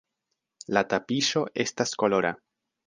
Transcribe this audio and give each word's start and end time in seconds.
La 0.77 0.83
tapiŝo 0.95 1.45
estas 1.67 1.97
kolora. 2.03 2.37